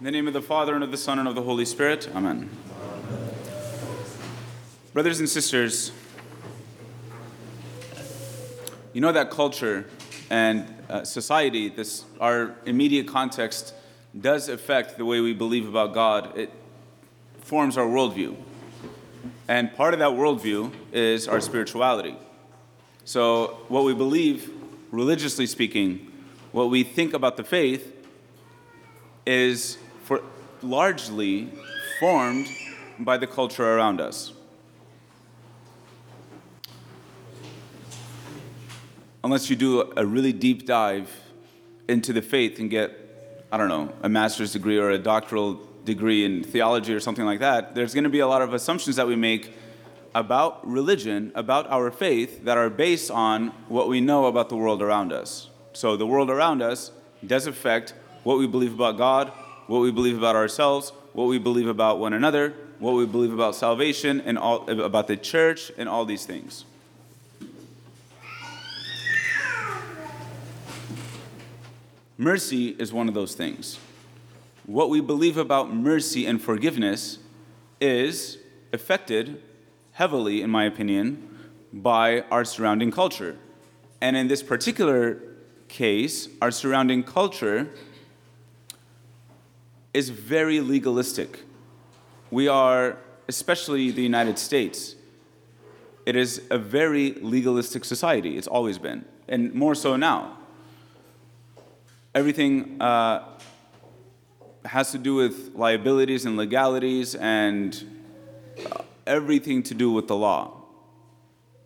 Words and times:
In 0.00 0.04
the 0.04 0.10
name 0.10 0.26
of 0.26 0.34
the 0.34 0.42
Father, 0.42 0.74
and 0.74 0.82
of 0.82 0.90
the 0.90 0.96
Son, 0.96 1.20
and 1.20 1.28
of 1.28 1.36
the 1.36 1.42
Holy 1.42 1.64
Spirit. 1.64 2.08
Amen. 2.16 2.50
Brothers 4.92 5.20
and 5.20 5.28
sisters, 5.28 5.92
you 8.92 9.00
know 9.00 9.12
that 9.12 9.30
culture 9.30 9.88
and 10.30 10.66
uh, 10.90 11.04
society, 11.04 11.68
this, 11.68 12.04
our 12.20 12.56
immediate 12.66 13.06
context, 13.06 13.72
does 14.20 14.48
affect 14.48 14.98
the 14.98 15.04
way 15.04 15.20
we 15.20 15.32
believe 15.32 15.68
about 15.68 15.94
God. 15.94 16.36
It 16.36 16.50
forms 17.42 17.78
our 17.78 17.86
worldview. 17.86 18.34
And 19.46 19.72
part 19.76 19.94
of 19.94 20.00
that 20.00 20.10
worldview 20.10 20.72
is 20.92 21.28
our 21.28 21.40
spirituality. 21.40 22.16
So, 23.04 23.58
what 23.68 23.84
we 23.84 23.94
believe, 23.94 24.50
religiously 24.90 25.46
speaking, 25.46 26.10
what 26.50 26.68
we 26.68 26.82
think 26.82 27.14
about 27.14 27.36
the 27.36 27.44
faith, 27.44 27.92
is 29.24 29.78
for 30.04 30.22
largely 30.62 31.50
formed 31.98 32.46
by 32.98 33.16
the 33.16 33.26
culture 33.26 33.76
around 33.76 34.00
us. 34.00 34.32
Unless 39.24 39.48
you 39.48 39.56
do 39.56 39.92
a 39.96 40.04
really 40.04 40.34
deep 40.34 40.66
dive 40.66 41.10
into 41.88 42.12
the 42.12 42.20
faith 42.20 42.58
and 42.58 42.70
get, 42.70 43.46
I 43.50 43.56
don't 43.56 43.68
know, 43.68 43.92
a 44.02 44.08
master's 44.08 44.52
degree 44.52 44.78
or 44.78 44.90
a 44.90 44.98
doctoral 44.98 45.60
degree 45.86 46.26
in 46.26 46.44
theology 46.44 46.92
or 46.92 47.00
something 47.00 47.24
like 47.24 47.40
that, 47.40 47.74
there's 47.74 47.94
going 47.94 48.04
to 48.04 48.10
be 48.10 48.20
a 48.20 48.26
lot 48.26 48.42
of 48.42 48.52
assumptions 48.52 48.96
that 48.96 49.06
we 49.06 49.16
make 49.16 49.54
about 50.14 50.66
religion, 50.66 51.32
about 51.34 51.66
our 51.70 51.90
faith, 51.90 52.44
that 52.44 52.58
are 52.58 52.68
based 52.68 53.10
on 53.10 53.48
what 53.68 53.88
we 53.88 54.00
know 54.00 54.26
about 54.26 54.50
the 54.50 54.56
world 54.56 54.82
around 54.82 55.12
us. 55.12 55.48
So 55.72 55.96
the 55.96 56.06
world 56.06 56.28
around 56.28 56.60
us 56.60 56.92
does 57.26 57.46
affect 57.46 57.94
what 58.22 58.38
we 58.38 58.46
believe 58.46 58.74
about 58.74 58.98
God, 58.98 59.32
what 59.66 59.80
we 59.80 59.90
believe 59.90 60.18
about 60.18 60.36
ourselves, 60.36 60.92
what 61.12 61.24
we 61.24 61.38
believe 61.38 61.68
about 61.68 61.98
one 61.98 62.12
another, 62.12 62.54
what 62.78 62.92
we 62.92 63.06
believe 63.06 63.32
about 63.32 63.54
salvation, 63.54 64.20
and 64.20 64.38
all, 64.38 64.68
about 64.68 65.06
the 65.06 65.16
church, 65.16 65.70
and 65.76 65.88
all 65.88 66.04
these 66.04 66.26
things. 66.26 66.64
Mercy 72.16 72.68
is 72.78 72.92
one 72.92 73.08
of 73.08 73.14
those 73.14 73.34
things. 73.34 73.78
What 74.66 74.88
we 74.88 75.00
believe 75.00 75.36
about 75.36 75.74
mercy 75.74 76.26
and 76.26 76.40
forgiveness 76.40 77.18
is 77.80 78.38
affected 78.72 79.42
heavily, 79.92 80.42
in 80.42 80.50
my 80.50 80.64
opinion, 80.64 81.28
by 81.72 82.20
our 82.30 82.44
surrounding 82.44 82.90
culture. 82.90 83.36
And 84.00 84.16
in 84.16 84.28
this 84.28 84.42
particular 84.42 85.20
case, 85.68 86.28
our 86.40 86.50
surrounding 86.50 87.02
culture 87.02 87.70
is 89.94 90.10
very 90.10 90.60
legalistic. 90.60 91.44
We 92.30 92.48
are, 92.48 92.98
especially 93.28 93.92
the 93.92 94.02
United 94.02 94.38
States, 94.38 94.96
it 96.04 96.16
is 96.16 96.42
a 96.50 96.58
very 96.58 97.12
legalistic 97.14 97.84
society. 97.84 98.36
It's 98.36 98.48
always 98.48 98.78
been, 98.78 99.04
and 99.28 99.54
more 99.54 99.74
so 99.74 99.96
now. 99.96 100.36
Everything 102.14 102.80
uh, 102.82 103.24
has 104.64 104.90
to 104.92 104.98
do 104.98 105.14
with 105.14 105.52
liabilities 105.54 106.26
and 106.26 106.36
legalities 106.36 107.14
and 107.14 108.02
everything 109.06 109.62
to 109.62 109.74
do 109.74 109.90
with 109.90 110.08
the 110.08 110.16
law. 110.16 110.62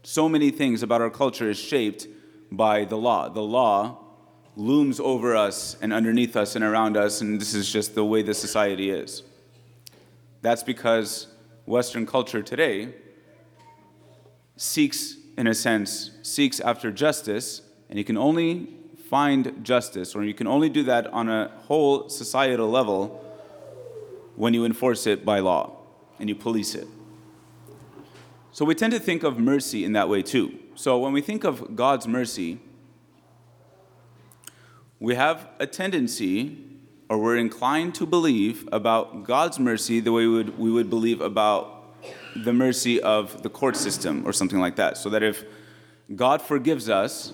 So 0.02 0.28
many 0.28 0.50
things 0.50 0.82
about 0.82 1.00
our 1.00 1.10
culture 1.10 1.50
is 1.50 1.58
shaped 1.58 2.06
by 2.50 2.84
the 2.84 2.96
law. 2.96 3.28
The 3.28 3.42
law 3.42 4.07
looms 4.58 4.98
over 4.98 5.36
us 5.36 5.76
and 5.80 5.92
underneath 5.92 6.36
us 6.36 6.56
and 6.56 6.64
around 6.64 6.96
us, 6.96 7.20
and 7.20 7.40
this 7.40 7.54
is 7.54 7.72
just 7.72 7.94
the 7.94 8.04
way 8.04 8.22
the 8.22 8.34
society 8.34 8.90
is. 8.90 9.22
That's 10.42 10.64
because 10.64 11.28
Western 11.64 12.04
culture 12.04 12.42
today 12.42 12.92
seeks, 14.56 15.14
in 15.36 15.46
a 15.46 15.54
sense, 15.54 16.10
seeks 16.22 16.58
after 16.58 16.90
justice, 16.90 17.62
and 17.88 18.00
you 18.00 18.04
can 18.04 18.18
only 18.18 18.68
find 19.08 19.64
justice, 19.64 20.16
or 20.16 20.24
you 20.24 20.34
can 20.34 20.48
only 20.48 20.68
do 20.68 20.82
that 20.82 21.06
on 21.06 21.28
a 21.28 21.52
whole 21.68 22.08
societal 22.08 22.68
level 22.68 23.24
when 24.34 24.54
you 24.54 24.64
enforce 24.64 25.06
it 25.06 25.24
by 25.24 25.38
law 25.38 25.76
and 26.18 26.28
you 26.28 26.34
police 26.34 26.74
it. 26.74 26.88
So 28.50 28.64
we 28.64 28.74
tend 28.74 28.92
to 28.92 28.98
think 28.98 29.22
of 29.22 29.38
mercy 29.38 29.84
in 29.84 29.92
that 29.92 30.08
way 30.08 30.22
too. 30.22 30.58
So 30.74 30.98
when 30.98 31.12
we 31.12 31.20
think 31.20 31.44
of 31.44 31.76
God's 31.76 32.08
mercy, 32.08 32.58
we 35.00 35.14
have 35.14 35.48
a 35.58 35.66
tendency, 35.66 36.58
or 37.08 37.18
we're 37.18 37.36
inclined 37.36 37.94
to 37.96 38.06
believe 38.06 38.68
about 38.72 39.24
God's 39.24 39.58
mercy 39.58 40.00
the 40.00 40.12
way 40.12 40.26
we 40.26 40.34
would, 40.34 40.58
we 40.58 40.70
would 40.70 40.90
believe 40.90 41.20
about 41.20 41.96
the 42.36 42.52
mercy 42.52 43.00
of 43.00 43.42
the 43.42 43.50
court 43.50 43.76
system 43.76 44.26
or 44.26 44.32
something 44.32 44.58
like 44.58 44.76
that. 44.76 44.96
So 44.96 45.08
that 45.10 45.22
if 45.22 45.44
God 46.14 46.42
forgives 46.42 46.88
us, 46.88 47.32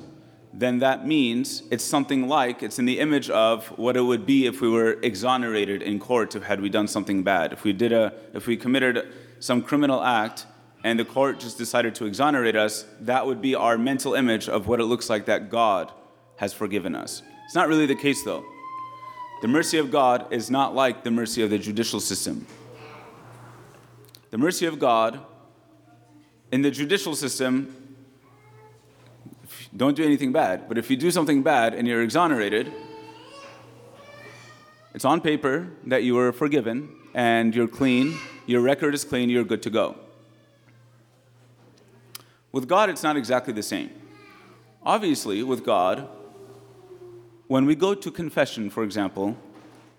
then 0.52 0.78
that 0.78 1.06
means 1.06 1.64
it's 1.70 1.82
something 1.82 2.28
like, 2.28 2.62
it's 2.62 2.78
in 2.78 2.84
the 2.84 3.00
image 3.00 3.28
of 3.30 3.66
what 3.78 3.96
it 3.96 4.02
would 4.02 4.24
be 4.24 4.46
if 4.46 4.60
we 4.60 4.68
were 4.68 4.92
exonerated 5.02 5.82
in 5.82 5.98
court 5.98 6.36
if 6.36 6.44
had 6.44 6.60
we 6.60 6.68
done 6.68 6.86
something 6.86 7.22
bad. 7.24 7.52
If 7.52 7.64
we 7.64 7.72
did 7.72 7.92
a, 7.92 8.12
if 8.34 8.46
we 8.46 8.56
committed 8.56 9.12
some 9.40 9.62
criminal 9.62 10.02
act 10.02 10.46
and 10.84 10.98
the 10.98 11.04
court 11.04 11.40
just 11.40 11.58
decided 11.58 11.94
to 11.96 12.04
exonerate 12.04 12.54
us, 12.54 12.84
that 13.00 13.26
would 13.26 13.40
be 13.40 13.54
our 13.54 13.76
mental 13.76 14.14
image 14.14 14.48
of 14.48 14.68
what 14.68 14.80
it 14.80 14.84
looks 14.84 15.10
like 15.10 15.26
that 15.26 15.50
God 15.50 15.90
has 16.36 16.52
forgiven 16.52 16.94
us. 16.94 17.22
It's 17.44 17.54
not 17.54 17.68
really 17.68 17.86
the 17.86 17.94
case, 17.94 18.22
though. 18.22 18.44
The 19.42 19.48
mercy 19.48 19.78
of 19.78 19.90
God 19.90 20.32
is 20.32 20.50
not 20.50 20.74
like 20.74 21.04
the 21.04 21.10
mercy 21.10 21.42
of 21.42 21.50
the 21.50 21.58
judicial 21.58 22.00
system. 22.00 22.46
The 24.30 24.38
mercy 24.38 24.66
of 24.66 24.78
God 24.78 25.20
in 26.54 26.62
the 26.62 26.70
judicial 26.70 27.16
system, 27.16 27.96
don't 29.76 29.96
do 29.96 30.04
anything 30.04 30.32
bad, 30.32 30.68
but 30.68 30.78
if 30.78 30.88
you 30.88 30.96
do 30.96 31.10
something 31.10 31.42
bad 31.42 31.74
and 31.74 31.88
you're 31.88 32.02
exonerated, 32.02 32.72
it's 34.94 35.04
on 35.04 35.20
paper 35.20 35.68
that 35.86 36.04
you 36.04 36.14
were 36.14 36.32
forgiven 36.32 36.94
and 37.12 37.54
you're 37.54 37.66
clean, 37.66 38.16
your 38.46 38.60
record 38.60 38.94
is 38.94 39.02
clean, 39.04 39.28
you're 39.28 39.42
good 39.42 39.62
to 39.62 39.70
go. 39.70 39.96
With 42.52 42.68
God, 42.68 42.88
it's 42.88 43.02
not 43.02 43.16
exactly 43.16 43.52
the 43.52 43.62
same. 43.62 43.90
Obviously, 44.84 45.42
with 45.42 45.64
God, 45.64 46.08
when 47.48 47.66
we 47.66 47.74
go 47.74 47.94
to 47.94 48.10
confession, 48.10 48.70
for 48.70 48.82
example, 48.82 49.36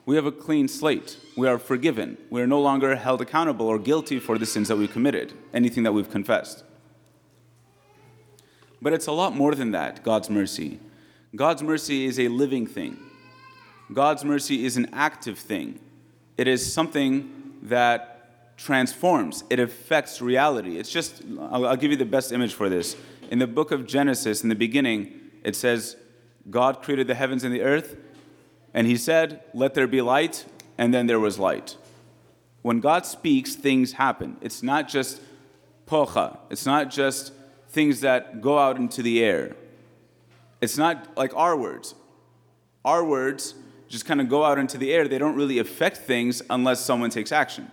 we 0.05 0.15
have 0.15 0.25
a 0.25 0.31
clean 0.31 0.67
slate. 0.67 1.17
We 1.35 1.47
are 1.47 1.57
forgiven. 1.57 2.17
We 2.29 2.41
are 2.41 2.47
no 2.47 2.61
longer 2.61 2.95
held 2.95 3.21
accountable 3.21 3.67
or 3.67 3.79
guilty 3.79 4.19
for 4.19 4.37
the 4.37 4.45
sins 4.45 4.67
that 4.67 4.77
we 4.77 4.87
committed, 4.87 5.33
anything 5.53 5.83
that 5.83 5.93
we've 5.93 6.09
confessed. 6.09 6.63
But 8.81 8.93
it's 8.93 9.07
a 9.07 9.11
lot 9.11 9.35
more 9.35 9.55
than 9.55 9.71
that, 9.71 10.03
God's 10.03 10.29
mercy. 10.29 10.79
God's 11.35 11.63
mercy 11.63 12.05
is 12.05 12.19
a 12.19 12.27
living 12.27 12.67
thing, 12.67 12.97
God's 13.91 14.23
mercy 14.23 14.65
is 14.65 14.77
an 14.77 14.89
active 14.93 15.37
thing. 15.37 15.79
It 16.37 16.47
is 16.47 16.71
something 16.71 17.53
that 17.63 18.57
transforms, 18.57 19.43
it 19.49 19.59
affects 19.59 20.21
reality. 20.21 20.77
It's 20.77 20.91
just, 20.91 21.23
I'll, 21.39 21.65
I'll 21.65 21.75
give 21.75 21.91
you 21.91 21.97
the 21.97 22.05
best 22.05 22.31
image 22.31 22.53
for 22.53 22.69
this. 22.69 22.95
In 23.31 23.39
the 23.39 23.47
book 23.47 23.71
of 23.71 23.87
Genesis, 23.87 24.43
in 24.43 24.49
the 24.49 24.55
beginning, 24.55 25.19
it 25.43 25.55
says, 25.55 25.97
God 26.49 26.81
created 26.81 27.07
the 27.07 27.15
heavens 27.15 27.43
and 27.43 27.53
the 27.53 27.61
earth, 27.61 27.97
and 28.73 28.87
He 28.87 28.97
said, 28.97 29.41
Let 29.53 29.73
there 29.73 29.87
be 29.87 30.01
light, 30.01 30.45
and 30.77 30.93
then 30.93 31.07
there 31.07 31.19
was 31.19 31.39
light. 31.39 31.77
When 32.61 32.79
God 32.79 33.05
speaks, 33.05 33.55
things 33.55 33.93
happen. 33.93 34.37
It's 34.41 34.63
not 34.63 34.87
just 34.87 35.21
pocha, 35.87 36.39
it's 36.49 36.65
not 36.65 36.89
just 36.89 37.31
things 37.69 38.01
that 38.01 38.41
go 38.41 38.57
out 38.57 38.77
into 38.77 39.01
the 39.01 39.23
air. 39.23 39.55
It's 40.61 40.77
not 40.77 41.17
like 41.17 41.35
our 41.35 41.55
words. 41.55 41.93
Our 42.83 43.03
words 43.03 43.55
just 43.87 44.05
kind 44.05 44.19
of 44.19 44.29
go 44.29 44.43
out 44.43 44.57
into 44.57 44.77
the 44.77 44.93
air, 44.93 45.07
they 45.07 45.17
don't 45.17 45.35
really 45.35 45.59
affect 45.59 45.97
things 45.97 46.41
unless 46.49 46.79
someone 46.79 47.09
takes 47.09 47.31
action. 47.31 47.71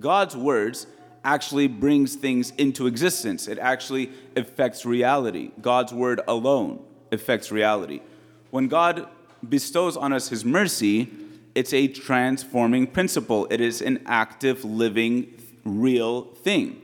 God's 0.00 0.36
words 0.36 0.86
actually 1.24 1.68
brings 1.68 2.16
things 2.16 2.50
into 2.58 2.86
existence. 2.86 3.46
It 3.46 3.58
actually 3.58 4.10
affects 4.36 4.84
reality. 4.84 5.52
God's 5.60 5.92
word 5.92 6.20
alone 6.26 6.82
affects 7.12 7.52
reality. 7.52 8.00
When 8.52 8.68
God 8.68 9.08
bestows 9.48 9.96
on 9.96 10.12
us 10.12 10.28
His 10.28 10.44
mercy, 10.44 11.08
it's 11.54 11.72
a 11.72 11.88
transforming 11.88 12.86
principle. 12.86 13.46
It 13.50 13.62
is 13.62 13.80
an 13.80 14.02
active, 14.04 14.62
living, 14.62 15.32
real 15.64 16.24
thing. 16.24 16.82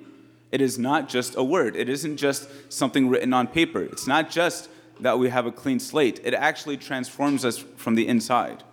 It 0.51 0.63
is 0.63 0.79
not 0.79 1.11
just 1.11 1.37
a 1.37 1.45
word, 1.45 1.77
it 1.77 1.91
isn't 1.91 2.17
just 2.17 2.49
something 2.73 3.11
written 3.11 3.35
on 3.35 3.49
paper. 3.49 3.83
It's 3.83 4.07
not 4.07 4.31
just 4.31 4.71
that 5.01 5.19
we 5.19 5.29
have 5.29 5.45
a 5.45 5.53
clean 5.53 5.79
slate, 5.79 6.23
it 6.25 6.33
actually 6.33 6.79
transforms 6.79 7.45
us 7.45 7.59
from 7.59 7.97
the 7.97 8.09
inside. 8.09 8.65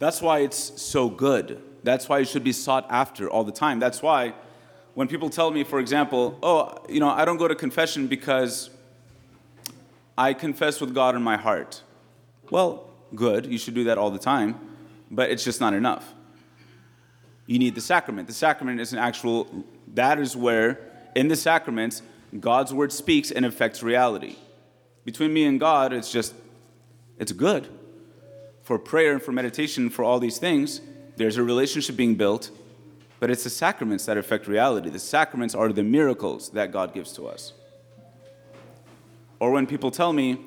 That's 0.00 0.20
why 0.20 0.40
it's 0.40 0.82
so 0.82 1.08
good. 1.08 1.62
That's 1.84 2.08
why 2.08 2.18
it 2.18 2.28
should 2.28 2.42
be 2.42 2.50
sought 2.50 2.88
after 2.90 3.30
all 3.30 3.44
the 3.44 3.52
time. 3.52 3.78
That's 3.78 4.02
why 4.02 4.34
when 4.94 5.06
people 5.06 5.30
tell 5.30 5.52
me, 5.52 5.62
for 5.62 5.78
example, 5.78 6.36
oh, 6.42 6.84
you 6.88 6.98
know, 6.98 7.08
I 7.08 7.24
don't 7.24 7.36
go 7.36 7.46
to 7.46 7.54
confession 7.54 8.08
because 8.08 8.70
I 10.18 10.34
confess 10.34 10.80
with 10.80 10.94
God 10.94 11.14
in 11.14 11.22
my 11.22 11.36
heart. 11.36 11.80
Well, 12.50 12.90
good. 13.14 13.46
You 13.46 13.56
should 13.56 13.74
do 13.74 13.84
that 13.84 13.98
all 13.98 14.10
the 14.10 14.18
time, 14.18 14.56
but 15.12 15.30
it's 15.30 15.44
just 15.44 15.60
not 15.60 15.74
enough. 15.74 16.12
You 17.46 17.60
need 17.60 17.76
the 17.76 17.80
sacrament. 17.80 18.26
The 18.26 18.34
sacrament 18.34 18.80
is 18.80 18.92
an 18.92 18.98
actual, 18.98 19.64
that 19.94 20.18
is 20.18 20.36
where, 20.36 20.80
in 21.14 21.28
the 21.28 21.36
sacraments, 21.36 22.02
God's 22.40 22.74
word 22.74 22.92
speaks 22.92 23.30
and 23.30 23.46
affects 23.46 23.80
reality. 23.80 24.34
Between 25.04 25.32
me 25.32 25.44
and 25.44 25.60
God, 25.60 25.92
it's 25.92 26.10
just, 26.10 26.34
it's 27.20 27.30
good. 27.30 27.68
For 28.62 28.76
prayer 28.76 29.12
and 29.12 29.22
for 29.22 29.30
meditation, 29.30 29.88
for 29.88 30.04
all 30.04 30.18
these 30.18 30.38
things, 30.38 30.80
there's 31.16 31.36
a 31.36 31.44
relationship 31.44 31.94
being 31.94 32.16
built, 32.16 32.50
but 33.20 33.30
it's 33.30 33.44
the 33.44 33.50
sacraments 33.50 34.04
that 34.06 34.18
affect 34.18 34.48
reality. 34.48 34.90
The 34.90 34.98
sacraments 34.98 35.54
are 35.54 35.72
the 35.72 35.84
miracles 35.84 36.50
that 36.50 36.72
God 36.72 36.92
gives 36.92 37.12
to 37.12 37.28
us. 37.28 37.52
Or 39.40 39.50
when 39.50 39.66
people 39.66 39.90
tell 39.90 40.12
me, 40.12 40.38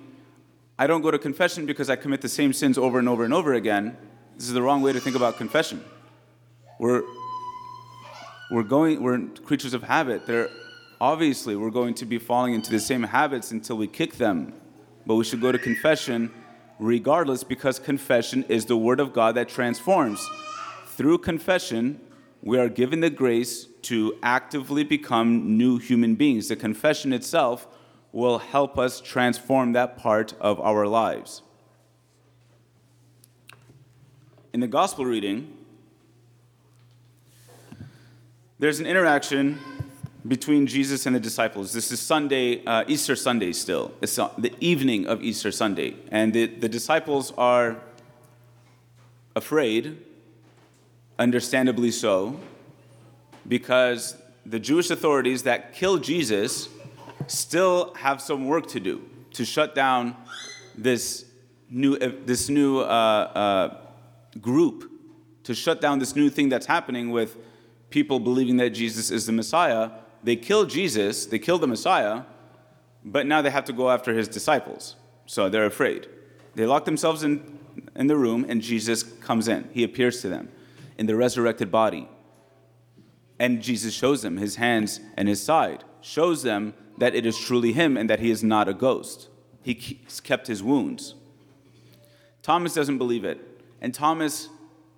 I 0.77 0.87
don't 0.87 1.01
go 1.01 1.11
to 1.11 1.19
confession 1.19 1.65
because 1.65 1.89
I 1.89 1.95
commit 1.95 2.21
the 2.21 2.29
same 2.29 2.53
sins 2.53 2.77
over 2.77 2.99
and 2.99 3.07
over 3.07 3.23
and 3.23 3.33
over 3.33 3.53
again, 3.53 3.97
this 4.35 4.47
is 4.47 4.53
the 4.53 4.61
wrong 4.61 4.81
way 4.81 4.93
to 4.93 4.99
think 4.99 5.15
about 5.15 5.37
confession. 5.37 5.83
We're, 6.79 7.03
we're, 8.49 8.63
going, 8.63 9.01
we're 9.01 9.19
creatures 9.45 9.73
of 9.73 9.83
habit. 9.83 10.25
They're, 10.25 10.49
obviously, 10.99 11.55
we're 11.55 11.69
going 11.69 11.93
to 11.95 12.05
be 12.05 12.17
falling 12.17 12.53
into 12.53 12.71
the 12.71 12.79
same 12.79 13.03
habits 13.03 13.51
until 13.51 13.77
we 13.77 13.87
kick 13.87 14.15
them. 14.15 14.53
But 15.05 15.15
we 15.15 15.23
should 15.23 15.41
go 15.41 15.51
to 15.51 15.59
confession 15.59 16.33
regardless 16.79 17.43
because 17.43 17.77
confession 17.77 18.43
is 18.49 18.65
the 18.65 18.75
word 18.75 18.99
of 18.99 19.13
God 19.13 19.35
that 19.35 19.47
transforms. 19.47 20.27
Through 20.87 21.19
confession, 21.19 22.01
we 22.41 22.57
are 22.57 22.69
given 22.69 23.01
the 23.01 23.11
grace 23.11 23.67
to 23.83 24.17
actively 24.23 24.83
become 24.83 25.57
new 25.57 25.77
human 25.77 26.15
beings. 26.15 26.47
The 26.47 26.55
confession 26.55 27.13
itself 27.13 27.67
will 28.11 28.39
help 28.39 28.77
us 28.77 28.99
transform 28.99 29.73
that 29.73 29.97
part 29.97 30.33
of 30.39 30.59
our 30.59 30.85
lives. 30.87 31.41
In 34.53 34.59
the 34.59 34.67
gospel 34.67 35.05
reading, 35.05 35.53
there's 38.59 38.79
an 38.79 38.85
interaction 38.85 39.59
between 40.27 40.67
Jesus 40.67 41.05
and 41.05 41.15
the 41.15 41.19
disciples. 41.19 41.73
This 41.73 41.91
is 41.91 41.99
Sunday, 41.99 42.63
uh, 42.65 42.83
Easter 42.87 43.15
Sunday 43.15 43.53
still. 43.53 43.93
It's 44.01 44.17
the 44.17 44.53
evening 44.59 45.07
of 45.07 45.23
Easter 45.23 45.51
Sunday. 45.51 45.95
And 46.11 46.33
the, 46.33 46.45
the 46.45 46.69
disciples 46.69 47.33
are 47.37 47.77
afraid, 49.35 49.97
understandably 51.17 51.91
so, 51.91 52.39
because 53.47 54.15
the 54.45 54.59
Jewish 54.59 54.91
authorities 54.91 55.43
that 55.43 55.73
killed 55.73 56.03
Jesus 56.03 56.69
still 57.27 57.93
have 57.95 58.21
some 58.21 58.47
work 58.47 58.67
to 58.67 58.79
do 58.79 59.01
to 59.33 59.45
shut 59.45 59.75
down 59.75 60.15
this 60.75 61.25
new, 61.69 61.95
uh, 61.95 62.11
this 62.25 62.49
new 62.49 62.79
uh, 62.79 62.83
uh, 62.83 63.77
group, 64.39 64.91
to 65.43 65.55
shut 65.55 65.81
down 65.81 65.99
this 65.99 66.15
new 66.15 66.29
thing 66.29 66.49
that's 66.49 66.65
happening 66.65 67.11
with 67.11 67.37
people 67.89 68.19
believing 68.19 68.57
that 68.57 68.71
Jesus 68.71 69.09
is 69.11 69.25
the 69.25 69.31
Messiah. 69.31 69.91
They 70.23 70.35
kill 70.35 70.65
Jesus, 70.65 71.25
they 71.25 71.39
kill 71.39 71.57
the 71.57 71.67
Messiah, 71.67 72.23
but 73.03 73.25
now 73.25 73.41
they 73.41 73.49
have 73.49 73.65
to 73.65 73.73
go 73.73 73.89
after 73.89 74.13
his 74.13 74.27
disciples. 74.27 74.95
So 75.25 75.49
they're 75.49 75.65
afraid. 75.65 76.07
They 76.55 76.65
lock 76.65 76.85
themselves 76.85 77.23
in, 77.23 77.59
in 77.95 78.07
the 78.07 78.17
room, 78.17 78.45
and 78.47 78.61
Jesus 78.61 79.03
comes 79.03 79.47
in. 79.47 79.69
He 79.73 79.83
appears 79.83 80.21
to 80.21 80.29
them 80.29 80.49
in 80.97 81.05
the 81.05 81.15
resurrected 81.15 81.71
body. 81.71 82.07
And 83.39 83.61
Jesus 83.61 83.93
shows 83.93 84.21
them 84.21 84.37
his 84.37 84.57
hands 84.57 84.99
and 85.17 85.27
his 85.27 85.41
side, 85.41 85.83
shows 86.01 86.43
them 86.43 86.75
that 87.01 87.15
it 87.15 87.25
is 87.25 87.35
truly 87.35 87.73
him 87.73 87.97
and 87.97 88.07
that 88.11 88.19
he 88.19 88.29
is 88.29 88.43
not 88.43 88.67
a 88.67 88.75
ghost. 88.75 89.27
He 89.63 89.73
kept 90.21 90.45
his 90.45 90.61
wounds. 90.61 91.15
Thomas 92.43 92.75
doesn't 92.75 92.99
believe 92.99 93.25
it. 93.25 93.39
And 93.81 93.91
Thomas, 93.91 94.49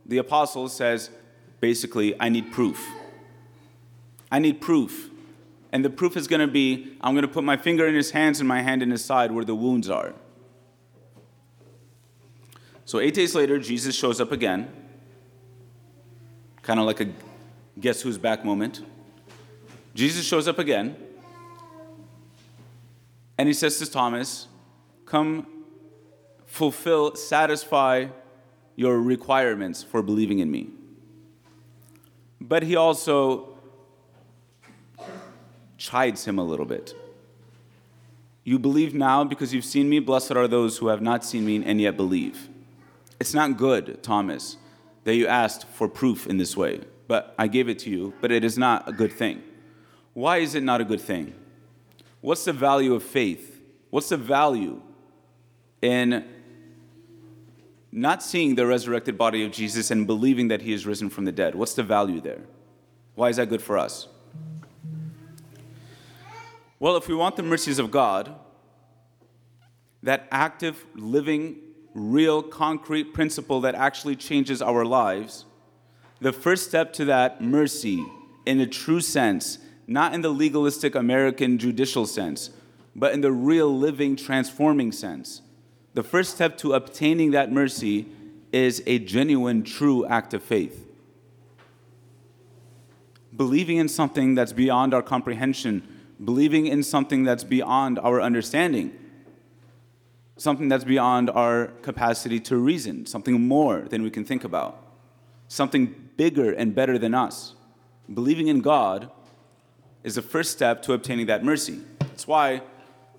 the 0.06 0.18
apostle, 0.18 0.68
says, 0.68 1.12
basically, 1.62 2.14
I 2.20 2.28
need 2.28 2.52
proof. 2.52 2.86
I 4.30 4.40
need 4.40 4.60
proof. 4.60 5.12
And 5.72 5.86
the 5.86 5.90
proof 5.90 6.18
is 6.18 6.28
going 6.28 6.42
to 6.42 6.48
be 6.48 6.98
I'm 7.00 7.14
going 7.14 7.22
to 7.22 7.34
put 7.34 7.46
my 7.46 7.56
finger 7.56 7.88
in 7.88 7.96
his 7.96 8.12
hands 8.12 8.42
and 8.42 8.50
my 8.50 8.62
hand 8.62 8.84
in 8.84 8.92
his 8.92 9.06
side 9.06 9.32
where 9.32 9.46
the 9.46 9.56
wounds 9.56 9.90
are. 9.90 10.14
So, 12.84 13.00
eight 13.00 13.14
days 13.14 13.34
later, 13.34 13.60
Jesus 13.60 13.96
shows 13.96 14.20
up 14.20 14.34
again, 14.34 14.70
kind 16.64 16.82
of 16.82 16.86
like 16.86 17.00
a 17.00 17.08
guess 17.80 18.02
who's 18.02 18.18
back 18.18 18.44
moment. 18.44 18.82
Jesus 19.96 20.26
shows 20.26 20.50
up 20.50 20.60
again, 20.60 20.98
and 23.38 23.48
he 23.48 23.54
says 23.54 23.78
to 23.80 23.90
Thomas, 23.90 24.48
Come 25.06 25.48
fulfill, 26.46 27.16
satisfy 27.16 28.08
your 28.76 29.00
requirements 29.00 29.84
for 29.84 30.02
believing 30.02 30.40
in 30.40 30.50
me. 30.52 30.70
But 32.40 32.64
he 32.64 32.76
also 32.76 33.58
chides 35.78 36.26
him 36.26 36.38
a 36.40 36.44
little 36.44 36.66
bit. 36.66 36.94
You 38.44 38.60
believe 38.60 38.94
now 38.94 39.24
because 39.24 39.54
you've 39.54 39.66
seen 39.66 39.90
me. 39.90 40.00
Blessed 40.00 40.32
are 40.32 40.48
those 40.48 40.78
who 40.78 40.88
have 40.88 41.02
not 41.02 41.24
seen 41.24 41.46
me 41.46 41.64
and 41.64 41.80
yet 41.80 41.96
believe. 41.96 42.50
It's 43.20 43.34
not 43.34 43.58
good, 43.58 44.04
Thomas, 44.04 44.58
that 45.06 45.16
you 45.16 45.28
asked 45.28 45.66
for 45.66 45.88
proof 45.88 46.28
in 46.28 46.38
this 46.38 46.58
way, 46.58 46.82
but 47.08 47.34
I 47.40 47.48
gave 47.48 47.70
it 47.70 47.80
to 47.80 47.90
you, 47.90 48.14
but 48.20 48.32
it 48.32 48.44
is 48.44 48.58
not 48.58 48.88
a 48.88 48.92
good 48.92 49.14
thing. 49.14 49.42
Why 50.14 50.38
is 50.38 50.56
it 50.56 50.64
not 50.64 50.82
a 50.82 50.84
good 50.86 51.02
thing? 51.02 51.34
What's 52.24 52.46
the 52.46 52.54
value 52.54 52.94
of 52.94 53.04
faith? 53.04 53.60
What's 53.90 54.08
the 54.08 54.16
value 54.16 54.81
in 55.81 56.24
not 57.92 58.24
seeing 58.24 58.56
the 58.56 58.66
resurrected 58.66 59.18
body 59.18 59.44
of 59.44 59.52
Jesus 59.52 59.92
and 59.92 60.08
believing 60.08 60.48
that 60.48 60.62
he 60.62 60.72
is 60.72 60.86
risen 60.86 61.10
from 61.10 61.25
the 61.25 61.34
dead? 61.34 61.54
What's 61.54 61.74
the 61.74 61.84
value 61.84 62.22
there? 62.22 62.40
Why 63.16 63.28
is 63.28 63.36
that 63.36 63.50
good 63.50 63.62
for 63.62 63.78
us? 63.78 64.08
Well, 66.80 66.96
if 66.96 67.10
we 67.10 67.14
want 67.14 67.36
the 67.36 67.44
mercies 67.44 67.78
of 67.78 67.92
God, 67.92 68.34
that 70.02 70.25
active, 70.31 70.86
living, 70.96 71.58
real, 71.94 72.42
concrete 72.42 73.14
principle 73.14 73.60
that 73.60 73.75
actually 73.75 74.16
changes 74.16 74.62
our 74.62 74.86
lives, 74.86 75.44
the 76.22 76.31
first 76.31 76.70
step 76.70 76.94
to 76.94 77.04
that 77.04 77.42
mercy, 77.42 78.02
in 78.46 78.62
a 78.62 78.66
true 78.66 79.02
sense, 79.02 79.58
not 79.88 80.14
in 80.14 80.22
the 80.22 80.30
legalistic 80.30 80.96
American 80.96 81.58
judicial 81.58 82.06
sense, 82.06 82.52
but 82.96 83.14
in 83.14 83.22
the 83.22 83.32
real 83.32 83.76
living, 83.76 84.16
transforming 84.16 84.92
sense. 84.92 85.42
The 85.94 86.04
first 86.04 86.34
step 86.36 86.58
to 86.60 86.74
obtaining 86.74 87.32
that 87.32 87.52
mercy 87.52 88.08
is 88.52 88.84
a 88.86 89.00
genuine, 89.00 89.63
true 89.63 90.06
act 90.06 90.34
of 90.34 90.44
faith. 90.44 90.88
Believing 93.36 93.78
in 93.78 93.90
something 93.90 94.36
that's 94.36 94.54
beyond 94.54 94.94
our 94.94 95.02
comprehension, 95.02 95.88
believing 96.24 96.68
in 96.68 96.84
something 96.84 97.24
that's 97.24 97.44
beyond 97.44 97.98
our 98.00 98.22
understanding, 98.22 98.94
something 100.38 100.70
that's 100.70 100.84
beyond 100.84 101.30
our 101.30 101.68
capacity 101.82 102.40
to 102.40 102.58
reason, 102.58 103.06
something 103.06 103.48
more 103.48 103.82
than 103.82 104.04
we 104.04 104.12
can 104.12 104.24
think 104.24 104.44
about, 104.44 104.82
something 105.48 105.96
bigger 106.16 106.52
and 106.52 106.75
better 106.75 106.98
than 106.98 107.13
us. 107.13 107.56
Believing 108.13 108.48
in 108.48 108.62
God 108.62 109.10
is 110.03 110.15
the 110.15 110.22
first 110.22 110.51
step 110.51 110.81
to 110.83 110.93
obtaining 110.93 111.27
that 111.27 111.43
mercy. 111.43 111.79
That's 112.00 112.27
why 112.27 112.62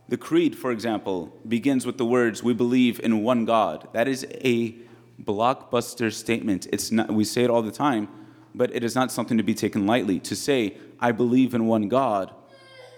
the 0.09 0.17
creed, 0.17 0.57
for 0.57 0.71
example, 0.71 1.33
begins 1.49 1.87
with 1.87 1.99
the 1.99 2.05
words, 2.05 2.43
We 2.43 2.53
believe 2.53 3.01
in 3.01 3.23
one 3.23 3.45
God. 3.45 3.89
That 3.93 4.07
is 4.07 4.27
a 4.31 4.75
blockbuster 5.23 6.13
statement. 6.13 6.67
It's 6.73 6.91
not, 6.91 7.11
we 7.11 7.25
say 7.25 7.45
it 7.45 7.51
all 7.51 7.63
the 7.63 7.73
time, 7.73 8.09
but 8.55 8.75
it 8.75 8.85
is 8.85 8.95
not 8.95 9.11
something 9.11 9.39
to 9.39 9.43
be 9.43 9.55
taken 9.55 9.87
lightly. 9.87 10.21
To 10.21 10.37
say, 10.37 10.77
I 11.01 11.13
believe 11.13 11.55
in 11.55 11.67
one 11.67 11.89
God, 11.89 12.33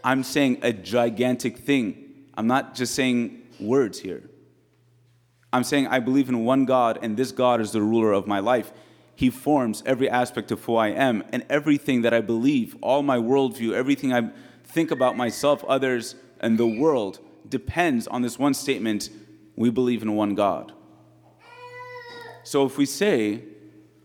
I'm 0.02 0.22
saying 0.22 0.58
a 0.62 0.72
gigantic 0.72 1.58
thing. 1.58 2.26
I'm 2.34 2.46
not 2.46 2.74
just 2.74 2.94
saying 2.94 3.42
words 3.60 4.00
here. 4.00 4.22
I'm 5.52 5.64
saying, 5.64 5.86
I 5.86 6.00
believe 6.00 6.28
in 6.28 6.44
one 6.44 6.64
God, 6.64 6.98
and 7.02 7.16
this 7.16 7.32
God 7.32 7.60
is 7.60 7.72
the 7.72 7.80
ruler 7.80 8.12
of 8.12 8.26
my 8.26 8.40
life. 8.40 8.72
He 9.16 9.30
forms 9.30 9.82
every 9.86 10.08
aspect 10.08 10.52
of 10.52 10.62
who 10.64 10.76
I 10.76 10.88
am 10.88 11.24
and 11.32 11.44
everything 11.48 12.02
that 12.02 12.12
I 12.12 12.20
believe, 12.20 12.76
all 12.82 13.02
my 13.02 13.16
worldview, 13.16 13.72
everything 13.72 14.12
I 14.12 14.30
think 14.62 14.90
about 14.90 15.16
myself, 15.16 15.64
others, 15.64 16.14
and 16.38 16.58
the 16.58 16.66
world 16.66 17.18
depends 17.48 18.06
on 18.06 18.20
this 18.20 18.38
one 18.38 18.52
statement 18.52 19.08
we 19.56 19.70
believe 19.70 20.02
in 20.02 20.14
one 20.14 20.34
God. 20.34 20.72
So 22.44 22.66
if 22.66 22.76
we 22.76 22.84
say, 22.84 23.42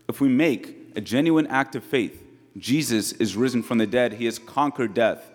if 0.08 0.20
we 0.20 0.28
make 0.28 0.92
a 0.96 1.00
genuine 1.00 1.46
act 1.46 1.76
of 1.76 1.84
faith, 1.84 2.24
Jesus 2.56 3.12
is 3.12 3.36
risen 3.36 3.62
from 3.62 3.78
the 3.78 3.86
dead, 3.86 4.14
he 4.14 4.24
has 4.24 4.38
conquered 4.38 4.94
death. 4.94 5.30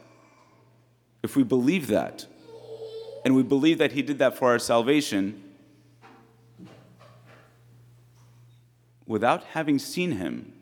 If 1.22 1.36
we 1.36 1.43
believe 1.43 1.88
that, 1.88 2.25
and 3.24 3.36
we 3.36 3.43
believe 3.43 3.77
that 3.77 3.91
he 3.91 4.01
did 4.01 4.19
that 4.19 4.38
for 4.38 4.50
our 4.50 4.60
salvation, 4.60 5.43
without 9.07 9.43
having 9.45 9.79
seen 9.79 10.13
him, 10.13 10.53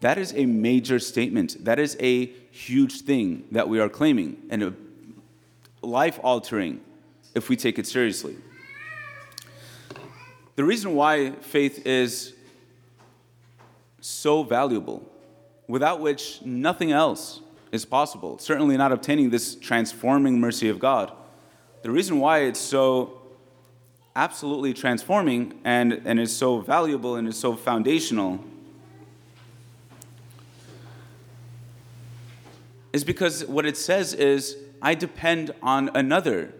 that 0.00 0.18
is 0.18 0.34
a 0.34 0.46
major 0.46 0.98
statement. 0.98 1.64
That 1.64 1.78
is 1.78 1.96
a 2.00 2.26
huge 2.50 3.02
thing 3.02 3.44
that 3.52 3.68
we 3.68 3.78
are 3.80 3.88
claiming 3.88 4.36
and 4.50 4.62
a 4.62 4.74
life 5.82 6.18
altering. 6.22 6.80
if 7.34 7.48
we 7.48 7.56
take 7.56 7.78
it 7.78 7.86
seriously. 7.86 8.36
The 10.56 10.64
reason 10.64 10.94
why 10.94 11.32
faith 11.32 11.84
is 11.86 12.34
so 14.00 14.44
valuable, 14.44 15.04
without 15.66 16.00
which 16.00 16.40
nothing 16.42 16.92
else 16.92 17.40
is 17.72 17.84
possible, 17.84 18.38
certainly 18.38 18.76
not 18.76 18.92
obtaining 18.92 19.30
this 19.30 19.56
transforming 19.56 20.40
mercy 20.40 20.68
of 20.68 20.78
God. 20.78 21.12
The 21.82 21.90
reason 21.90 22.20
why 22.20 22.40
it's 22.40 22.60
so 22.60 23.20
absolutely 24.16 24.72
transforming 24.72 25.58
and, 25.64 26.00
and 26.04 26.20
is 26.20 26.34
so 26.34 26.60
valuable 26.60 27.16
and 27.16 27.26
is 27.28 27.36
so 27.36 27.56
foundational 27.56 28.42
is 32.94 33.02
because 33.02 33.44
what 33.46 33.66
it 33.66 33.76
says 33.76 34.14
is, 34.14 34.56
I 34.80 34.94
depend 34.94 35.50
on 35.60 35.90
another. 35.96 36.54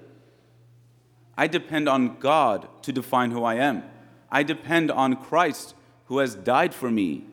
I 1.38 1.46
depend 1.46 1.88
on 1.88 2.16
God 2.18 2.66
to 2.82 2.92
define 2.92 3.30
who 3.30 3.44
I 3.44 3.54
am. 3.54 3.84
I 4.32 4.42
depend 4.42 4.90
on 4.90 5.14
Christ 5.14 5.76
who 6.06 6.18
has 6.18 6.34
died 6.34 6.74
for 6.74 6.90
me 6.90 7.24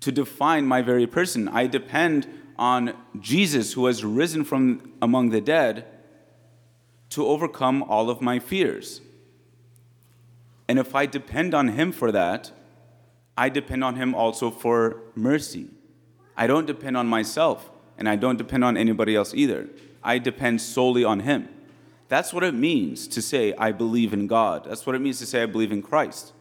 to 0.00 0.10
define 0.10 0.64
my 0.64 0.80
very 0.80 1.06
person. 1.06 1.46
I 1.46 1.66
depend 1.66 2.26
on 2.58 2.94
Jesus 3.20 3.74
who 3.74 3.84
has 3.84 4.02
risen 4.02 4.44
from 4.44 4.94
among 5.02 5.28
the 5.28 5.42
dead 5.42 5.84
to 7.10 7.26
overcome 7.26 7.82
all 7.82 8.08
of 8.08 8.22
my 8.22 8.38
fears. 8.38 9.02
And 10.70 10.78
if 10.78 10.94
I 10.94 11.04
depend 11.04 11.52
on 11.52 11.66
Him 11.66 11.90
for 11.90 12.12
that, 12.12 12.52
I 13.36 13.48
depend 13.48 13.82
on 13.82 13.96
Him 13.96 14.14
also 14.14 14.52
for 14.52 15.02
mercy. 15.16 15.66
I 16.36 16.46
don't 16.46 16.64
depend 16.64 16.96
on 16.96 17.08
myself 17.08 17.68
and 17.98 18.08
I 18.08 18.14
don't 18.14 18.36
depend 18.36 18.62
on 18.62 18.76
anybody 18.76 19.16
else 19.16 19.34
either. 19.34 19.68
I 20.00 20.18
depend 20.18 20.60
solely 20.60 21.02
on 21.02 21.18
Him. 21.20 21.48
That's 22.06 22.32
what 22.32 22.44
it 22.44 22.54
means 22.54 23.08
to 23.08 23.20
say, 23.20 23.52
I 23.54 23.72
believe 23.72 24.12
in 24.12 24.28
God. 24.28 24.64
That's 24.64 24.86
what 24.86 24.94
it 24.94 25.00
means 25.00 25.18
to 25.18 25.26
say, 25.26 25.42
I 25.42 25.46
believe 25.46 25.72
in 25.72 25.82
Christ. 25.82 26.34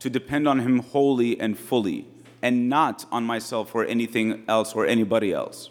To 0.00 0.10
depend 0.10 0.46
on 0.46 0.60
Him 0.60 0.80
wholly 0.80 1.40
and 1.40 1.58
fully, 1.58 2.08
and 2.42 2.68
not 2.68 3.06
on 3.10 3.24
myself 3.24 3.74
or 3.74 3.86
anything 3.86 4.44
else 4.48 4.74
or 4.74 4.84
anybody 4.84 5.32
else. 5.32 5.70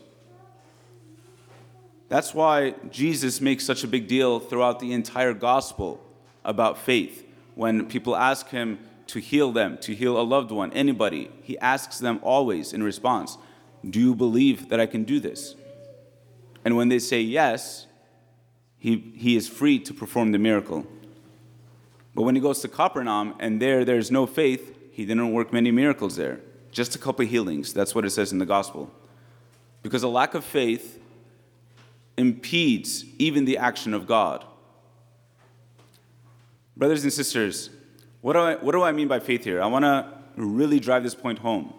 That's 2.08 2.34
why 2.34 2.74
Jesus 2.90 3.40
makes 3.40 3.64
such 3.64 3.84
a 3.84 3.88
big 3.88 4.08
deal 4.08 4.40
throughout 4.40 4.80
the 4.80 4.92
entire 4.92 5.36
gospel 5.36 6.04
about 6.44 6.80
faith. 6.80 7.28
When 7.60 7.88
people 7.88 8.16
ask 8.16 8.48
Him 8.48 8.80
to 9.08 9.20
heal 9.20 9.52
them, 9.52 9.78
to 9.80 9.94
heal 9.94 10.18
a 10.18 10.24
loved 10.24 10.50
one, 10.50 10.72
anybody, 10.72 11.30
He 11.44 11.58
asks 11.60 12.00
them 12.00 12.22
always 12.24 12.72
in 12.72 12.82
response, 12.82 13.38
do 13.84 14.00
you 14.00 14.16
believe 14.16 14.70
that 14.70 14.80
I 14.80 14.86
can 14.86 15.04
do 15.04 15.20
this? 15.20 15.56
And 16.64 16.78
when 16.78 16.88
they 16.88 17.00
say 17.00 17.20
yes, 17.20 17.86
he, 18.78 19.12
he 19.14 19.36
is 19.36 19.50
free 19.50 19.78
to 19.80 19.94
perform 19.94 20.32
the 20.32 20.40
miracle. 20.40 20.88
But 22.16 22.22
when 22.22 22.34
he 22.34 22.40
goes 22.40 22.62
to 22.62 22.70
Capernaum 22.70 23.36
and 23.40 23.62
there 23.62 23.84
there's 23.84 24.10
no 24.10 24.26
faith, 24.26 24.78
he 24.94 25.06
didn't 25.06 25.34
work 25.34 25.52
many 25.52 25.70
miracles 25.70 26.16
there. 26.16 26.40
Just 26.72 26.96
a 26.96 26.98
couple 26.98 27.26
of 27.26 27.30
healings. 27.30 27.74
That's 27.74 27.94
what 27.94 28.06
it 28.06 28.12
says 28.12 28.32
in 28.32 28.38
the 28.38 28.46
gospel. 28.46 28.90
Because 29.84 30.04
a 30.04 30.08
lack 30.08 30.34
of 30.34 30.46
faith 30.46 30.98
impedes 32.16 33.04
even 33.18 33.44
the 33.44 33.58
action 33.58 33.94
of 33.94 34.08
God. 34.08 34.46
Brothers 36.80 37.04
and 37.04 37.12
sisters, 37.12 37.70
what 38.22 38.34
do 38.34 38.40
I, 38.40 38.56
what 38.56 38.72
do 38.72 38.82
I 38.82 38.94
mean 38.94 39.10
by 39.10 39.20
faith 39.20 39.44
here? 39.44 39.62
I 39.62 39.68
want 39.68 39.84
to 39.84 40.08
really 40.38 40.80
drive 40.80 41.04
this 41.04 41.14
point 41.14 41.40
home. 41.40 41.74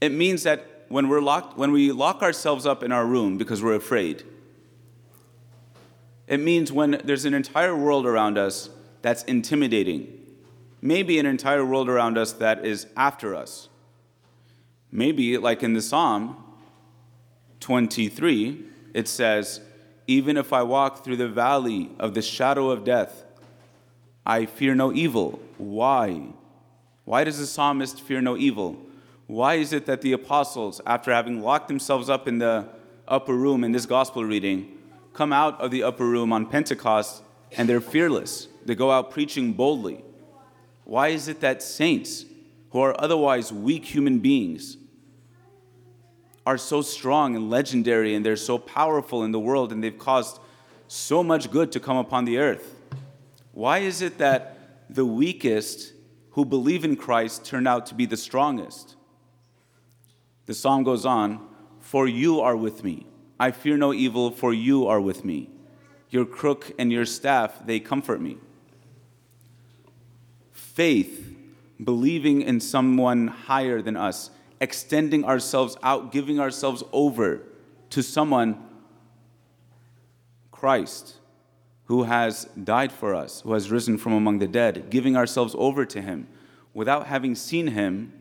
It 0.00 0.12
means 0.12 0.44
that 0.44 0.84
when, 0.88 1.08
we're 1.08 1.20
locked, 1.20 1.58
when 1.58 1.72
we 1.72 1.90
lock 1.90 2.22
ourselves 2.22 2.64
up 2.64 2.84
in 2.84 2.92
our 2.92 3.04
room 3.04 3.36
because 3.36 3.64
we're 3.64 3.74
afraid, 3.74 4.22
it 6.28 6.38
means 6.38 6.70
when 6.70 7.00
there's 7.02 7.24
an 7.24 7.34
entire 7.34 7.76
world 7.76 8.06
around 8.06 8.38
us 8.38 8.70
that's 9.02 9.24
intimidating, 9.24 10.06
maybe 10.80 11.18
an 11.18 11.26
entire 11.26 11.66
world 11.66 11.88
around 11.88 12.16
us 12.16 12.32
that 12.34 12.64
is 12.64 12.86
after 12.96 13.34
us. 13.34 13.70
Maybe, 14.92 15.36
like 15.36 15.64
in 15.64 15.72
the 15.72 15.82
Psalm 15.82 16.36
23, 17.58 18.66
it 18.94 19.08
says, 19.08 19.60
Even 20.12 20.36
if 20.36 20.52
I 20.52 20.62
walk 20.62 21.02
through 21.02 21.16
the 21.16 21.34
valley 21.44 21.90
of 21.98 22.12
the 22.12 22.20
shadow 22.20 22.68
of 22.68 22.84
death, 22.84 23.24
I 24.26 24.44
fear 24.44 24.74
no 24.74 24.92
evil. 24.92 25.40
Why? 25.56 26.34
Why 27.06 27.24
does 27.24 27.38
the 27.38 27.46
psalmist 27.46 27.98
fear 27.98 28.20
no 28.20 28.36
evil? 28.36 28.76
Why 29.26 29.54
is 29.54 29.72
it 29.72 29.86
that 29.86 30.02
the 30.02 30.12
apostles, 30.12 30.82
after 30.84 31.10
having 31.14 31.40
locked 31.40 31.68
themselves 31.68 32.10
up 32.10 32.28
in 32.28 32.36
the 32.36 32.68
upper 33.08 33.34
room 33.34 33.64
in 33.64 33.72
this 33.72 33.86
gospel 33.86 34.22
reading, 34.22 34.76
come 35.14 35.32
out 35.32 35.58
of 35.62 35.70
the 35.70 35.82
upper 35.82 36.04
room 36.04 36.30
on 36.30 36.44
Pentecost 36.44 37.22
and 37.56 37.66
they're 37.66 37.80
fearless? 37.80 38.48
They 38.66 38.74
go 38.74 38.90
out 38.90 39.12
preaching 39.12 39.54
boldly. 39.54 40.04
Why 40.84 41.08
is 41.08 41.26
it 41.26 41.40
that 41.40 41.62
saints, 41.62 42.26
who 42.68 42.80
are 42.80 42.94
otherwise 43.02 43.50
weak 43.50 43.86
human 43.86 44.18
beings, 44.18 44.76
are 46.46 46.58
so 46.58 46.82
strong 46.82 47.36
and 47.36 47.50
legendary 47.50 48.14
and 48.14 48.24
they're 48.24 48.36
so 48.36 48.58
powerful 48.58 49.22
in 49.24 49.32
the 49.32 49.38
world 49.38 49.72
and 49.72 49.82
they've 49.82 49.98
caused 49.98 50.40
so 50.88 51.22
much 51.22 51.50
good 51.50 51.72
to 51.72 51.80
come 51.80 51.96
upon 51.96 52.24
the 52.24 52.38
earth? 52.38 52.74
Why 53.52 53.78
is 53.78 54.02
it 54.02 54.18
that 54.18 54.56
the 54.90 55.04
weakest 55.04 55.92
who 56.30 56.44
believe 56.44 56.84
in 56.84 56.96
Christ 56.96 57.44
turn 57.44 57.66
out 57.66 57.86
to 57.86 57.94
be 57.94 58.06
the 58.06 58.16
strongest? 58.16 58.96
The 60.46 60.54
psalm 60.54 60.82
goes 60.82 61.06
on 61.06 61.40
For 61.80 62.08
you 62.08 62.40
are 62.40 62.56
with 62.56 62.84
me. 62.84 63.06
I 63.38 63.50
fear 63.50 63.76
no 63.76 63.92
evil, 63.92 64.30
for 64.30 64.52
you 64.52 64.86
are 64.86 65.00
with 65.00 65.24
me. 65.24 65.50
Your 66.10 66.24
crook 66.24 66.70
and 66.78 66.92
your 66.92 67.04
staff, 67.04 67.66
they 67.66 67.80
comfort 67.80 68.20
me. 68.20 68.38
Faith, 70.52 71.34
believing 71.82 72.42
in 72.42 72.60
someone 72.60 73.28
higher 73.28 73.82
than 73.82 73.96
us, 73.96 74.30
extending 74.62 75.24
ourselves 75.24 75.76
out, 75.82 76.12
giving 76.12 76.38
ourselves 76.38 76.84
over 76.92 77.42
to 77.90 78.00
someone, 78.00 78.64
Christ, 80.52 81.16
who 81.86 82.04
has 82.04 82.44
died 82.62 82.92
for 82.92 83.12
us, 83.12 83.40
who 83.40 83.54
has 83.54 83.72
risen 83.72 83.98
from 83.98 84.12
among 84.12 84.38
the 84.38 84.46
dead, 84.46 84.88
giving 84.88 85.16
ourselves 85.16 85.56
over 85.58 85.84
to 85.84 86.00
Him 86.00 86.28
without 86.72 87.08
having 87.08 87.34
seen 87.34 87.66
Him 87.66 88.12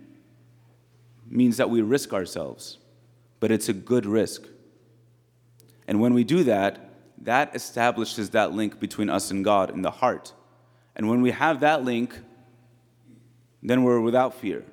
means 1.30 1.58
that 1.58 1.70
we 1.70 1.84
risk 1.84 2.12
ourselves, 2.12 2.80
but 3.40 3.52
it's 3.52 3.70
a 3.70 3.74
good 3.74 4.08
risk. 4.08 4.44
And 5.88 6.02
when 6.02 6.16
we 6.16 6.24
do 6.24 6.44
that, 6.46 6.90
that 7.20 7.56
establishes 7.56 8.32
that 8.32 8.52
link 8.52 8.80
between 8.80 9.12
us 9.12 9.30
and 9.30 9.46
God 9.46 9.70
in 9.70 9.84
the 9.84 9.92
heart. 9.92 10.34
And 10.96 11.08
when 11.08 11.22
we 11.22 11.30
have 11.30 11.60
that 11.60 11.86
link, 11.86 12.20
then 13.62 13.84
we're 13.84 14.02
without 14.02 14.34
fear. 14.34 14.66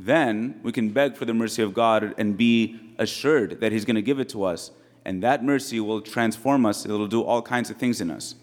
Then 0.00 0.60
we 0.62 0.70
can 0.70 0.90
beg 0.90 1.16
for 1.16 1.24
the 1.24 1.34
mercy 1.34 1.60
of 1.60 1.74
God 1.74 2.14
and 2.16 2.36
be 2.36 2.78
assured 2.98 3.60
that 3.60 3.72
He's 3.72 3.84
going 3.84 3.96
to 3.96 4.02
give 4.02 4.20
it 4.20 4.28
to 4.28 4.44
us. 4.44 4.70
And 5.04 5.22
that 5.24 5.42
mercy 5.42 5.80
will 5.80 6.00
transform 6.00 6.64
us, 6.64 6.84
it'll 6.84 7.08
do 7.08 7.22
all 7.22 7.42
kinds 7.42 7.68
of 7.68 7.78
things 7.78 8.00
in 8.00 8.10
us. 8.10 8.36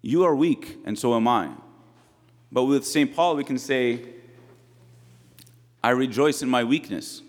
You 0.00 0.24
are 0.24 0.34
weak, 0.34 0.78
and 0.86 0.98
so 0.98 1.14
am 1.14 1.28
I. 1.28 1.50
But 2.50 2.64
with 2.64 2.86
St. 2.86 3.14
Paul, 3.14 3.36
we 3.36 3.44
can 3.44 3.58
say, 3.58 4.06
I 5.84 5.90
rejoice 5.90 6.40
in 6.40 6.48
my 6.48 6.64
weakness, 6.64 7.20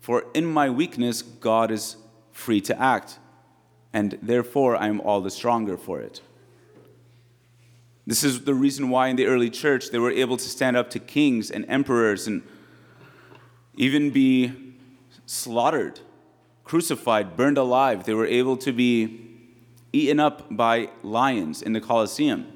for 0.00 0.26
in 0.32 0.46
my 0.46 0.70
weakness, 0.70 1.22
God 1.22 1.72
is 1.72 1.96
free 2.30 2.60
to 2.60 2.80
act, 2.80 3.18
and 3.92 4.18
therefore 4.22 4.76
I 4.76 4.86
am 4.86 5.00
all 5.00 5.20
the 5.20 5.30
stronger 5.30 5.76
for 5.76 6.00
it. 6.00 6.20
This 8.06 8.22
is 8.22 8.44
the 8.44 8.54
reason 8.54 8.90
why 8.90 9.08
in 9.08 9.16
the 9.16 9.26
early 9.26 9.50
church 9.50 9.90
they 9.90 9.98
were 9.98 10.10
able 10.10 10.36
to 10.36 10.48
stand 10.48 10.76
up 10.76 10.90
to 10.90 10.98
kings 11.00 11.50
and 11.50 11.64
emperors 11.68 12.26
and 12.26 12.42
even 13.76 14.10
be 14.10 14.52
slaughtered, 15.26 16.00
crucified, 16.64 17.36
burned 17.36 17.58
alive. 17.58 18.04
They 18.04 18.14
were 18.14 18.26
able 18.26 18.56
to 18.58 18.72
be 18.72 19.20
eaten 19.92 20.20
up 20.20 20.54
by 20.54 20.90
lions 21.02 21.62
in 21.62 21.72
the 21.72 21.80
Colosseum. 21.80 22.46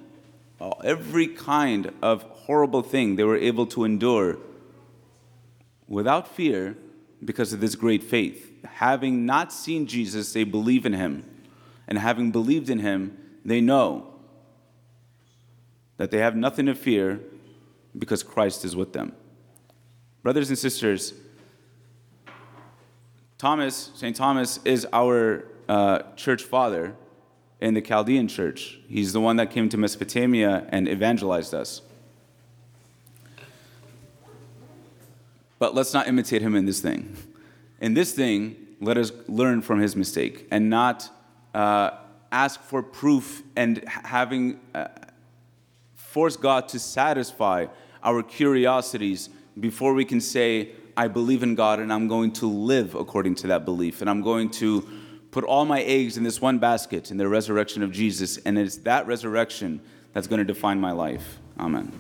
Uh, 0.60 0.70
every 0.82 1.28
kind 1.28 1.92
of 2.02 2.22
horrible 2.22 2.82
thing 2.82 3.16
they 3.16 3.24
were 3.24 3.36
able 3.36 3.66
to 3.66 3.84
endure 3.84 4.38
without 5.86 6.26
fear 6.28 6.76
because 7.24 7.52
of 7.52 7.60
this 7.60 7.74
great 7.74 8.02
faith. 8.02 8.64
Having 8.64 9.24
not 9.24 9.52
seen 9.52 9.86
Jesus, 9.86 10.32
they 10.32 10.44
believe 10.44 10.84
in 10.84 10.92
him. 10.92 11.24
And 11.86 11.98
having 11.98 12.30
believed 12.30 12.68
in 12.68 12.80
him, 12.80 13.16
they 13.44 13.60
know 13.60 14.14
that 15.96 16.10
they 16.10 16.18
have 16.18 16.36
nothing 16.36 16.66
to 16.66 16.74
fear 16.74 17.20
because 17.96 18.22
Christ 18.22 18.64
is 18.64 18.76
with 18.76 18.92
them. 18.92 19.12
Brothers 20.22 20.48
and 20.48 20.58
sisters, 20.58 21.14
Thomas, 23.38 23.92
St. 23.94 24.16
Thomas, 24.16 24.58
is 24.64 24.86
our 24.92 25.44
uh, 25.68 26.00
church 26.16 26.42
father 26.42 26.96
in 27.60 27.74
the 27.74 27.80
Chaldean 27.80 28.26
church. 28.26 28.78
He's 28.88 29.12
the 29.12 29.20
one 29.20 29.36
that 29.36 29.50
came 29.50 29.68
to 29.68 29.76
Mesopotamia 29.76 30.66
and 30.70 30.88
evangelized 30.88 31.54
us. 31.54 31.82
But 35.60 35.74
let's 35.74 35.94
not 35.94 36.08
imitate 36.08 36.42
him 36.42 36.54
in 36.54 36.66
this 36.66 36.80
thing. 36.80 37.16
In 37.80 37.94
this 37.94 38.12
thing, 38.12 38.56
let 38.80 38.96
us 38.96 39.12
learn 39.28 39.62
from 39.62 39.80
his 39.80 39.94
mistake 39.94 40.46
and 40.50 40.68
not 40.68 41.08
uh, 41.54 41.90
ask 42.30 42.60
for 42.60 42.82
proof 42.82 43.42
and 43.56 43.86
having 43.88 44.60
uh, 44.74 44.88
force 45.94 46.36
God 46.36 46.68
to 46.70 46.78
satisfy 46.78 47.66
our 48.02 48.22
curiosities 48.22 49.30
before 49.60 49.94
we 49.94 50.04
can 50.04 50.20
say, 50.20 50.72
I 50.96 51.08
believe 51.08 51.42
in 51.42 51.54
God 51.54 51.78
and 51.78 51.92
I'm 51.92 52.08
going 52.08 52.32
to 52.34 52.46
live 52.46 52.94
according 52.94 53.36
to 53.36 53.46
that 53.48 53.64
belief. 53.64 54.00
And 54.00 54.10
I'm 54.10 54.22
going 54.22 54.50
to 54.50 54.86
put 55.30 55.44
all 55.44 55.64
my 55.64 55.82
eggs 55.82 56.16
in 56.16 56.24
this 56.24 56.40
one 56.40 56.58
basket 56.58 57.10
in 57.10 57.16
the 57.16 57.28
resurrection 57.28 57.82
of 57.82 57.92
Jesus. 57.92 58.38
And 58.38 58.58
it's 58.58 58.78
that 58.78 59.06
resurrection 59.06 59.80
that's 60.12 60.26
going 60.26 60.40
to 60.40 60.44
define 60.44 60.80
my 60.80 60.92
life. 60.92 61.38
Amen. 61.58 61.92